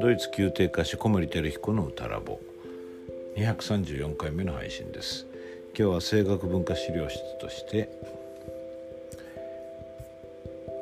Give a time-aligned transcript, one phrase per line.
[0.00, 2.40] ドイツ宮廷歌手小森照彦の歌ラボ。
[3.36, 5.26] 234回目の配信です。
[5.78, 7.90] 今日は声楽文化資料室として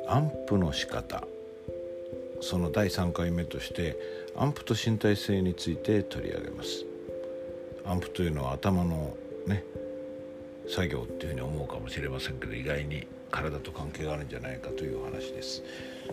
[0.07, 1.27] アンプの仕方。
[2.39, 3.97] その第3回目として
[4.37, 6.85] アンプと身体性について取り上げます。
[7.85, 9.65] アンプというのは頭のね
[10.69, 15.61] 作業っていうふうに思うかもしれませんけど意外に体と関係があるんじゃないかというお話です。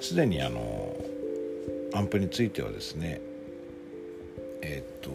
[0.00, 0.92] すでにあの
[1.96, 3.20] アンプについてはですね
[4.60, 5.10] えっと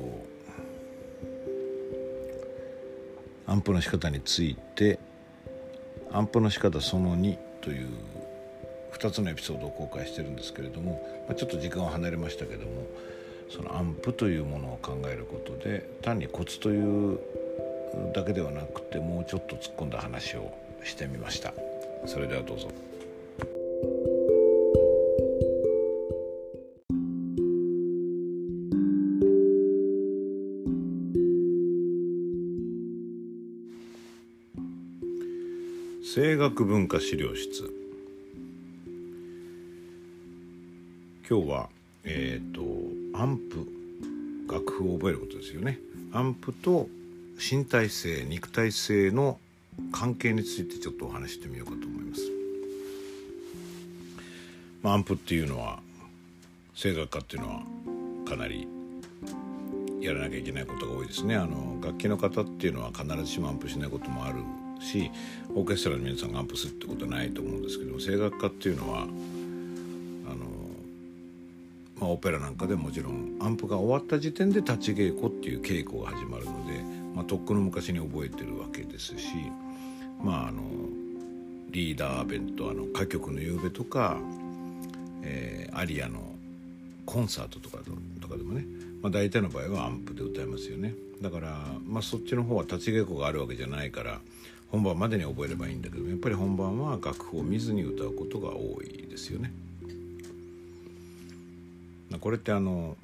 [3.45, 4.97] アンプの仕方について
[6.11, 7.87] アンプの仕方その2という
[8.93, 12.87] 2つのエピソードを公開してるんですけれども、まあ、ちょっと時間は離れましたけども
[13.49, 17.19] そのアンプというものを考えることで単にコツという
[18.15, 20.51] だけではなくてもうちょっと突っ込んだ話を
[20.83, 21.53] してみました。
[22.07, 22.69] それではどうぞ。
[36.41, 37.71] 声楽文化資料室。
[41.29, 41.69] 今日は
[42.03, 42.63] えっ、ー、と
[43.15, 43.67] アンプ
[44.51, 45.77] 楽譜を覚えることですよね。
[46.11, 46.87] アンプと
[47.37, 49.37] 身体性肉体性の
[49.91, 52.21] 関係についてちょっとお話してみようかと思います。
[54.81, 55.79] まあ、アンプっていうのは
[56.73, 57.61] 声楽家っていうのは
[58.27, 58.67] かなり
[60.01, 61.35] やらなきゃいけないことが多いですね。
[61.35, 64.39] あの楽器の方っていうのは必ずしもアンプしないこともある
[64.81, 65.11] し
[65.55, 69.09] オーケストラの皆さんがアンプするってことはないと思うんですけど声楽家っていうのはあの、
[71.99, 79.33] まあ、オペラなんかでもちろんアンプが終わった時点で立ち稽古っていう稽古が始まるのでまあ、とっくの昔に覚えてるわけですし
[80.23, 80.61] まああの
[81.69, 84.17] リーダー弁とあの歌曲の夕べとか、
[85.23, 86.19] えー、アリアの
[87.05, 87.77] コンサートとか
[88.19, 88.65] とかでもね、
[89.01, 90.93] まあ、大体の場合はアンプで歌いますよね。
[91.21, 94.19] だから、まあ、そっちの方は立ち稽古があるわけじゃないから
[94.71, 99.51] 本番までに覚えればいいんだけどやっぱり本番は楽譜を見ずに歌うことが多いですよね。
[102.19, 102.97] これってあの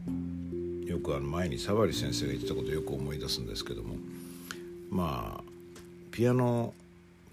[0.85, 3.95] よくあの前に沢リ先生が言ってたことをよく思い出すんですけども
[4.89, 5.43] まあ
[6.11, 6.73] ピアノ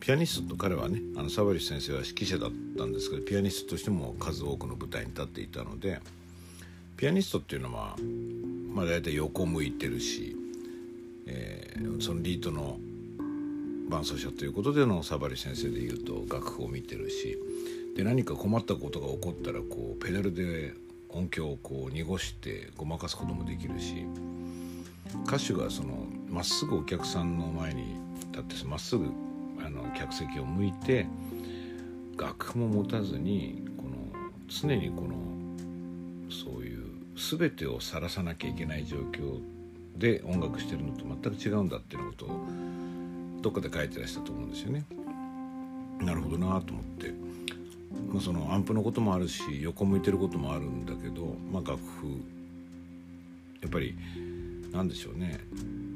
[0.01, 6.01] ピアニストと彼はねあの沢リ先生は指揮者だったんですけどピアニストとしても数多くの舞台に立っていたので
[6.97, 7.97] ピアニストっていうのは、
[8.73, 10.37] まあ、大体横向いてるし、
[11.27, 12.79] えー、そのリードの
[13.89, 17.39] 伴奏者ということでのサバリ先生でいうと楽譜を見てるし
[17.97, 20.73] で何か困ったことが起こったらこうペダルで
[21.11, 24.07] 音響をこう濁してごまかすこともできるし
[25.27, 25.69] 歌手が
[26.29, 27.97] まっすぐお客さんの前に
[28.33, 29.07] 立ってまっすぐ
[29.65, 31.07] あの客席を向いて
[32.19, 33.91] 楽譜も持たずにこの
[34.49, 35.15] 常にこの
[36.31, 36.85] そういう
[37.17, 39.41] 全てを晒さなきゃいけない状況
[39.97, 42.47] で音楽してるのと全く違うんだっていうことを
[43.45, 44.87] どっかで書いてらしたと思うんですよね。
[46.01, 47.13] なるほどなと思って。
[48.11, 52.07] まあ、そのアンプのこともあるし横向いてることもあるんだけど、まあ、楽譜
[53.61, 53.97] やっぱり
[54.73, 55.41] 何でしょうね、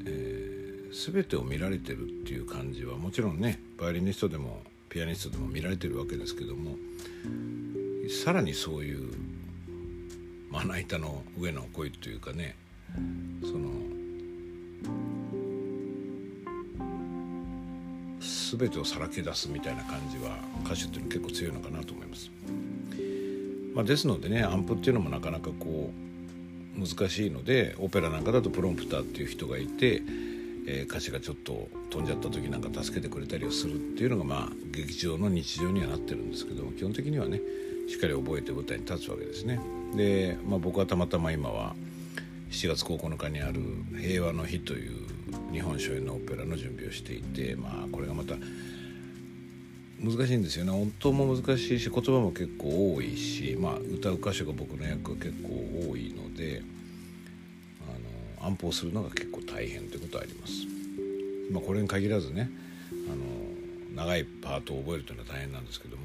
[0.04, 6.76] えー、全てを見られてるっていう感じはもちろんねバイオリニストでもピアニストでも見られてるわけですけども
[8.24, 9.12] さらにそういう
[10.50, 12.56] まな板の上の声というかね
[13.42, 13.70] その
[18.56, 22.30] 全てをさらけ出すみたいな感じは歌手っていうのは結構強いのかなと思います。
[23.74, 25.92] まあ、ですのでねアンプっていうのもなかなかこ
[26.76, 30.02] う難しいのでオペラなんかだとプロンプターっていう人がいて、
[30.66, 37.40] えー、歌詞がちょっと飛んじゃった時なんか助けてくれたりをするっていうのがまあ劇場の日常にはなってるんですけども基本的にはね
[37.88, 39.60] しっかり覚えて舞台に立つわけですね。
[39.96, 41.74] で、まあ、僕はたまたま今は
[42.50, 43.60] 7月9日にある
[44.00, 44.92] 「平和の日」という
[45.52, 48.36] 日本初演のオペラの準備をしていてまあこれがまた
[50.00, 55.48] 難しいんですよね音頭も難しいし言葉も結構多いし、まあ、歌う箇所が僕の役が結構
[55.90, 56.62] 多いので
[58.38, 60.52] あの安保するのが結構大変ということはあります。
[61.50, 62.50] まあ、これに限らずね
[63.08, 66.02] あの長いパートを覚えるというのは大変なんですけども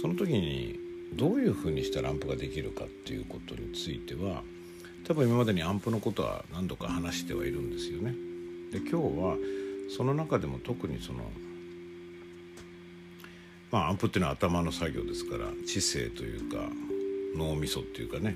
[0.00, 0.78] その時に
[1.14, 4.42] どういうふうにしたらアンプができるかっていうことについては
[5.06, 8.14] 多分今までにアンプのことは何度か話してはいるんですよね。
[8.72, 9.36] で今日は
[9.94, 11.20] その中でも特にその
[13.70, 16.56] まあアンプっていうのは頭の作業ですから知性というか
[17.36, 18.34] 脳みそっていうかね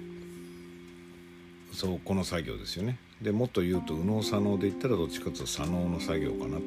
[1.72, 2.98] そうこの作業ですよね。
[3.22, 6.62] でもっと言うと右脳左脳で言ったらどっちかというと左脳の作業かなと、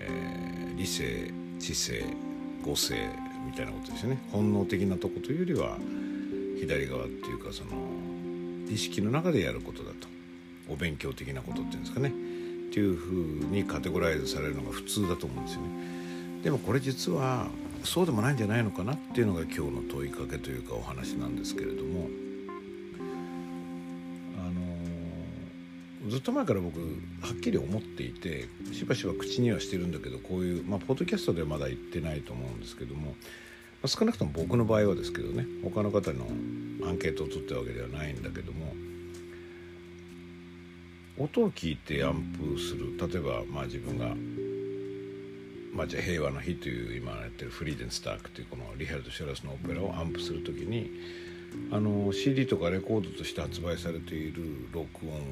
[0.00, 1.30] えー、理性
[1.60, 2.04] 知性
[2.62, 3.08] 五性
[3.46, 5.78] みたいなことですよね本能的なとこというよりは
[6.60, 7.70] 左側っていうかその
[8.72, 10.08] 意識の中でやることだと。
[10.68, 12.08] お勉強的なことっていうんですかね。
[12.08, 12.12] っ
[12.72, 15.68] ていうふうにカテゴライズされるのが普通だと思うんですよね。
[16.42, 17.48] でもこれ実は
[17.84, 22.08] そうでもないんじゃないのかなっていうのが今日の問いかけというかお話なんですけれども。
[24.38, 24.50] あ
[26.04, 26.86] のずっと前から僕は
[27.32, 33.14] っきり思っていてしばしば口にはしてるんだけどこういうまあポッドキャストではまだ言ってないと思うんですけども
[33.88, 36.26] 少なくとも僕の場合はですけどね他の方の
[36.88, 38.72] アンケートを取ったわけではないんだけども
[41.18, 44.14] 音を聞いてアンプする例えばまあ自分が
[45.72, 50.90] まあ、じゃ平和の日という今やってるフリーデンスタークというこのリハルド・シュラスのオペラをアンプする時に
[51.70, 55.22] あの CD とかレコードとして発売されている録音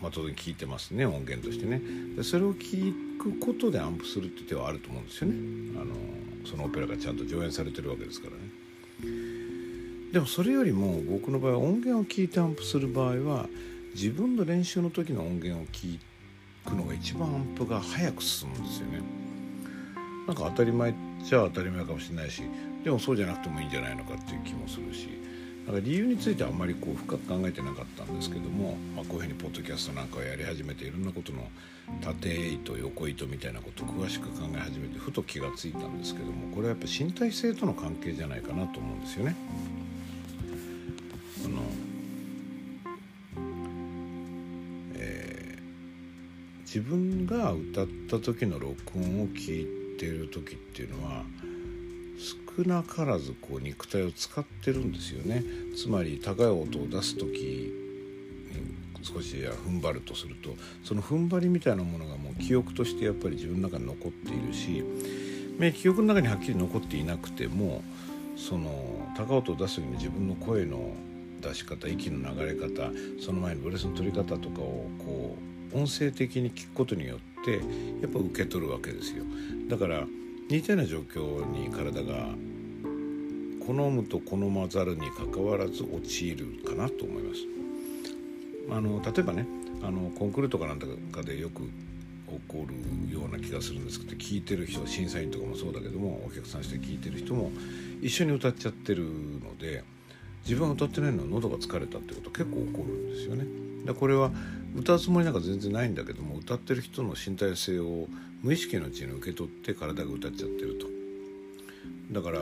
[0.00, 1.80] まあ、当然聞いてますね音源としてね。
[2.16, 5.34] でそれを聞くことでアンプするって手はあると思うんですよね。
[5.76, 5.94] あの
[6.44, 8.38] そのオペラがちゃんと上演されてるわけですからね。
[10.12, 13.46] でもそれよりも僕の場合は音源を聞いてアンプする場合は
[13.94, 15.98] 自分の練習の時の音源を聞
[16.64, 19.02] くのが一番アンプが早く進むんですよね。
[20.26, 20.94] なんか当たり前っ
[21.24, 22.42] ちゃ当たり前かもしれないし
[22.84, 25.08] でもそうじゃなくてもいいんじゃないのかっていう気もするし。
[25.70, 31.48] なんか理由についてはあんまりこう深く考えてなかったんですけども、まあ、こういうふうにポッドキャストなんかをやり始めていろんなことの
[32.00, 39.36] 縦糸横糸みたいなことを詳しく考え始めてふと気がついたんですけどもこれはやっぱ身体性との関係じゃないかなと思うんですよね。
[41.44, 41.62] あの
[44.94, 51.22] えー、自分が歌った時の録音を聞いてる時っていうのは
[52.56, 55.42] 少なからずこう肉体を使ってるんですよね。
[55.76, 57.90] つまり高い音を出す時に
[59.02, 64.84] 少し踏ん張るとするとその踏ん張りみたいなものがもう記憶としてやっぱり自分の中に残っているし
[65.74, 67.82] 記憶の中にはっきり残っていなくても
[68.36, 70.92] その高音を出す時に自分の声の
[71.40, 72.90] 出し方息の流れ方
[73.24, 75.36] その前のブレスの取り方とかをこ
[75.72, 77.52] う音声的に聞くことによって
[78.02, 79.24] やっぱ受け取るわけですよ。
[79.68, 80.06] だから
[80.50, 82.34] 似たような状況に体が
[83.64, 87.40] 好むと好まざるにかかわらず陥るかなと思います。
[88.68, 89.46] あの例えばね
[89.80, 91.70] あのコンクールとかなんかでよく起
[92.48, 97.52] こるような気がするんですけど聞いてる人審査員とかもそうだけどもお客さんして聞いてる人も
[98.02, 99.84] 一緒に歌っちゃってるので
[100.44, 103.44] 自分は歌ってないのは喉が疲れたってこと結構起こるんですよね。
[103.84, 104.32] だこれは
[104.76, 108.08] 歌うつもりなんか全然ないんだけども歌ってる人の身体性を
[108.42, 110.86] 無意識のうちに受け取って体が歌っちゃってると。
[112.12, 112.40] だから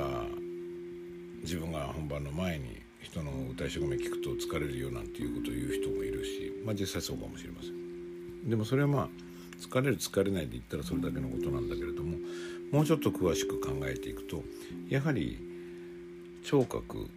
[1.42, 8.48] 自分が本番の前に人の歌いしごめ聞くと疲れるよなんていうことを言う人もいるしまあ実際そうかもしれません。
[8.48, 9.08] でもそれはまあ
[9.60, 12.16] 疲れる疲れないで言ったらそれだけのことなんだけれども
[12.70, 14.42] もうちょっと詳しく考えていくと
[14.88, 15.38] やはり
[16.44, 17.08] 聴覚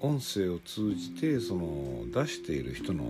[0.00, 3.04] 音声を通じてその出している人の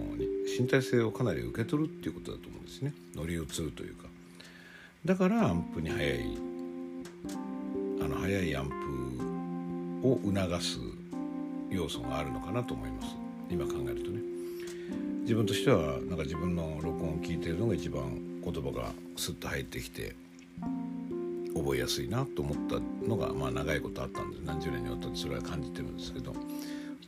[0.59, 2.95] 身体性をかなり受け取るっていうことだと思うんですね。
[3.15, 4.14] 乗り移るというか。
[5.05, 6.39] だからアンプに速い。
[8.01, 8.69] あの速いアン
[10.03, 10.79] プを促す
[11.71, 13.15] 要素があるのかなと思います。
[13.51, 14.21] 今考えるとね。
[15.23, 20.15] 自分としてはなんか自分の録音を聞いてるのが一番言葉がスッと入ってきて
[21.55, 26.35] 覚えやすいなと思ったのが、まあ、長いことあったんで何十年にわたってそれは感じてるんですけど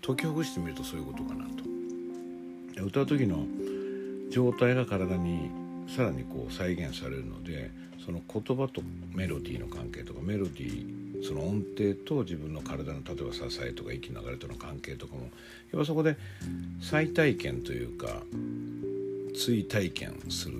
[0.06, 2.84] 解きほぐしてみるとそういうことかなと。
[2.84, 3.46] 歌う時の
[4.30, 5.50] 状態が体に
[5.88, 7.70] さらにこう再現されるので
[8.04, 8.82] その言葉と
[9.14, 15.28] メロディーの関係とかメロディーその音程と自分の体の例えば支えとか息の流れとの関係とかもや
[15.76, 16.16] っぱそこで
[16.80, 18.22] 再体験というか
[19.34, 20.58] 追体験する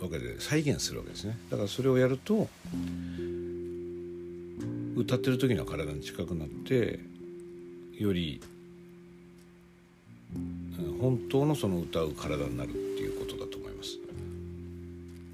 [0.00, 1.38] わけで再現するわけですね。
[1.50, 2.48] だからそれをやると
[4.96, 7.00] 歌ってる時の体に近くなって
[7.98, 8.40] より
[11.00, 12.83] 本当のその歌う体になる。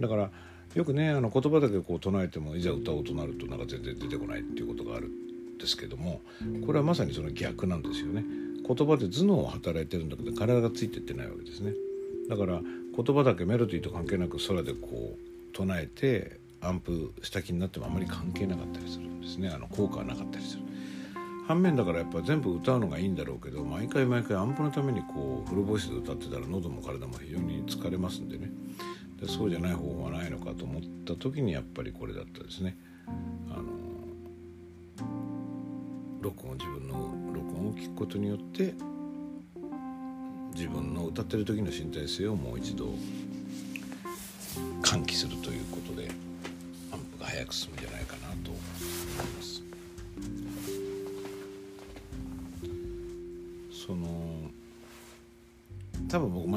[0.00, 0.30] だから
[0.74, 6.20] よくねあの言葉だけこう唱えてもいざ歌おうとなるとなんか全然出てこないっていうことがあるんですけども
[6.64, 8.24] これはまさにその逆なんですよね。
[8.66, 11.72] 言葉で頭脳を働いてるんだけど体がついてってないわけですね。
[12.28, 19.48] だから言葉だけメロディーと関係なく空でこう唱えてアンプした気になってもあまり関係なかったりするんですね。
[19.48, 20.62] あの効果はなかったりする。
[21.48, 28.52] 反面だからやっぱ全部歌うのがいいんだろうけど毎回毎回アンプのためにこうフルボイスで歌ってたら喉も体も非常に疲れますんでね。
[29.20, 32.76] でそうじゃない方法はないのかと思った時にやっぱりこれだったですね。
[33.50, 33.64] あの
[36.22, 36.94] 録音自分の
[37.34, 38.74] 録音を聞くことによって
[40.54, 42.94] 自分の歌ってる時の身体性をもう一度
[44.82, 46.10] 喚起するということで
[46.92, 48.19] アンプが早く進むんじゃないかな。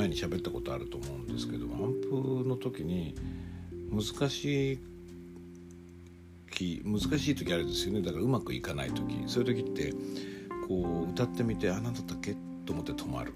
[0.03, 3.15] 前に喋ったことあると思うんですけどアンプの時に
[3.91, 4.79] 難しい
[6.83, 8.01] 難しい時あるんですよね。
[8.01, 9.15] だからうまくいかない時。
[9.27, 9.91] そういう時って
[10.67, 12.35] こう歌ってみてあ何だったっけ？
[12.65, 13.33] と思って止まる。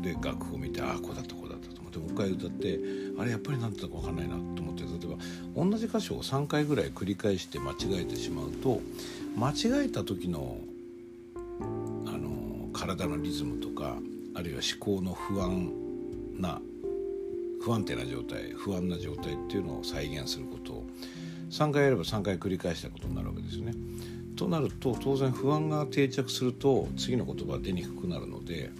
[0.00, 2.80] で楽譜を見てああこうだったこうだったと思ってもう一回歌って
[3.18, 5.16] あれやっぱり何だったか分かんないなと思って例え
[5.54, 8.80] ば同じ箇所を3回ぐらい繰り返して間違えてしまうと
[9.36, 10.58] 間違えた時の
[12.06, 13.96] あの体のリズムとか
[14.34, 15.72] あるいは思考の不安
[16.38, 16.60] な
[17.62, 20.86] 不安定な状態不安な状態っていうのを再現することを
[21.50, 23.74] 3回やれば3回繰り返したことになるわけですよね。
[24.36, 28.70] となると当然不安が定着すると次の言葉は出にくくなるので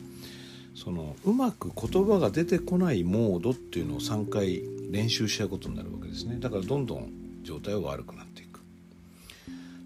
[0.75, 6.37] そのうまく言葉が出てこないモードっていうのを3回練習しちゃうことになるわけですね。
[6.40, 8.61] だからどんどん状態は悪くなっていく。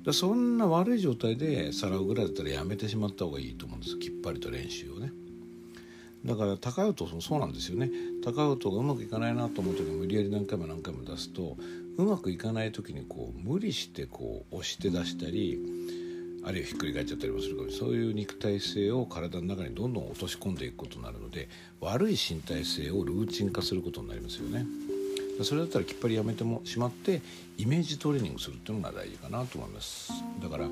[0.04, 3.98] だそんな悪い状態でさらうぐらいだったらやめてしまった方がいいと思うんです。
[3.98, 5.10] きっぱりと練習をね。
[6.24, 7.90] だから高い音もそうなんですよね。
[8.24, 11.56] 高い音がうまくいかないなと思う時も無理やり何回も何回も出すと
[11.96, 15.58] うまくいかない時にこう無理してこう押して出したり
[16.46, 21.48] あるいはひっくり返っちゃったりもするからそういう肉体性を体の中にどんどん落とし込んでいくことになるので
[21.80, 24.66] 悪い身体性をルーチン化することになりますよね。
[25.42, 27.20] それだったらきっぱりやめてもしまって
[27.58, 30.12] イメージトレーニングするっていうのが大事かなと思います。
[30.40, 30.68] だから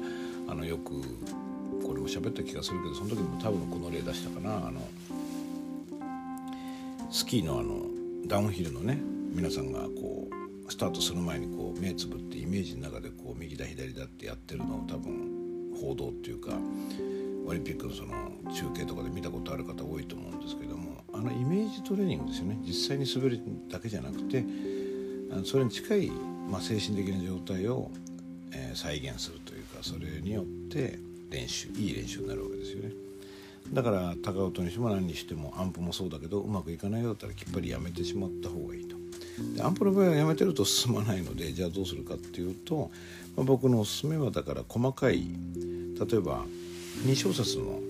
[0.49, 0.93] あのよく
[1.85, 4.69] これも喋った気がするけどその時も多分この例出したかな。
[4.69, 4.81] あの
[7.13, 7.91] スキーのあの
[8.27, 8.99] ダウンヒルのね
[9.35, 10.31] 皆さんがこ
[10.67, 16.53] うスタートする前にこう目つぶってイメージの中でこう右だ左だってやってるのを多分報道っていうか
[17.47, 18.15] オリンピックのその
[18.51, 22.59] 中継とかで見たことある方多いと思うんですけどもあのイメージトレーニングですよね。
[22.63, 23.41] 実際に滑る
[23.71, 24.43] だけじゃなくて
[25.45, 26.11] それに近い、
[26.51, 27.91] まあ、精神的な状態を、
[28.53, 33.12] えー、再現するというかそれによって練習いい練習になるわけですよね。
[33.73, 38.97] だから高音にしても何にしてもアンプもそうだけどうまくいかないようだったらきっぱりやめてしまった方がいいと。
[39.57, 42.91] でアンプの場合はやめてると進まないのでじゃあどうするかっていうと、
[43.37, 45.27] まあ、僕のおすすめはだから細かい
[45.99, 46.45] 例えば
[47.07, 47.81] 2小節の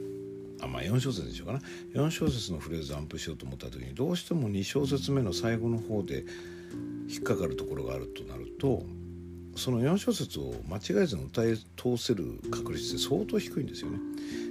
[0.60, 1.60] あまあ4小節でしょうかな。
[1.94, 6.24] 4小節のフレーズアンプしようと思った時にどうしても2小節目の最後の方で
[7.08, 8.84] 引っかかるところがあるとなると
[9.56, 13.98] その4小節を間違えずに歌い通せる確率って相当低いんですよね。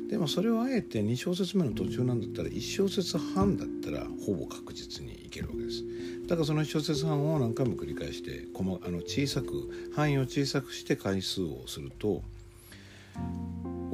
[0.09, 5.83] でもそれをあえて2小節目の途中なんだったら1小節半だったらほぼ確実にいけるわけです。
[6.27, 12.21] だからその1小節半を何回も繰り返してあの小さく範囲を小さくして回数をすると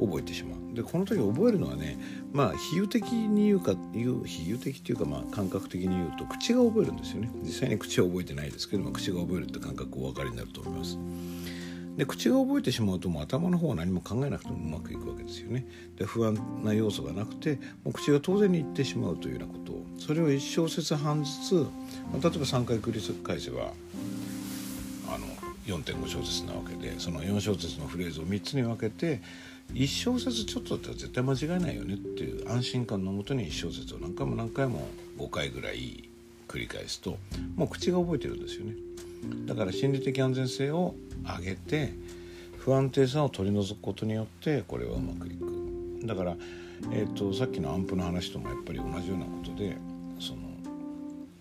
[0.00, 1.98] 覚えてしまうでこの時覚えるのはね
[2.32, 7.30] まあ比喩的に言うか言う比喩的っていうかまあ感覚的に言うと口が覚えるんですよね。
[7.42, 10.96] 実際に口は覚えてないですけども口が覚えるって感覚お分かりになると思います。
[11.96, 15.66] で口が覚えてしまうともう頭の方は何も考えなくてもうまくいくわけですよね。
[15.96, 21.66] で不安な要素がなくてもう口が当然に言ってしまうというようなことをそれを1小節半ずつ、まあ、
[22.14, 23.72] 例えば3回繰り返せば
[25.08, 25.26] あの
[25.66, 29.20] 4.5小節なわけでその4小節のフレーズを3つに分けて
[29.74, 36.08] 1小節ちょっとだったら絶対間違いないよねっていう安心感のもとに1小節を何回も何回も5回ぐらい
[36.48, 37.18] 繰り返すと
[37.56, 38.74] もう口が覚えてるんですよね。
[39.46, 40.94] だから心理的安全性を
[41.38, 41.92] 上げて
[42.58, 46.06] 不安定さを取り除くことによってこれはうまくいく。
[46.06, 46.36] だから、
[46.92, 49.76] えーと、さっきのアンプの話ともやっぱり同じようなことで
[50.20, 50.40] その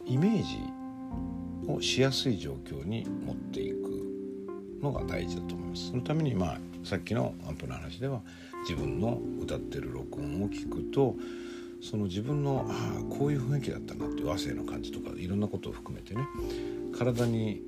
[0.06, 0.60] イメージ
[1.72, 5.90] をしやすい状況に持っていくのが大事だと思います。
[5.90, 8.22] そのためにまあさっきのアンプの話では
[8.62, 11.16] 自分の歌ってる録音を聞くと
[11.82, 16.22] その自分のああこういう雰囲気だったなっていう和声の感じとかいろんなことを含めてね
[16.98, 17.62] 体に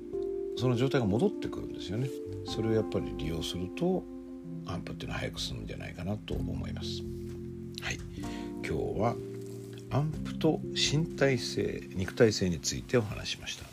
[0.56, 2.08] その状態が戻ってくるんですよね。
[2.46, 4.04] それをやっぱり利用すると
[4.66, 7.02] アンプっていうのは早く進むんじゃないかなと思います。
[7.82, 7.98] はい。
[8.66, 9.14] 今日は
[9.90, 13.64] アンプと身体性肉体性についてお話しました。